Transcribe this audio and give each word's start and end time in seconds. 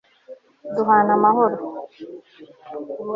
duhane 0.75 1.11
amahoro 1.17 1.57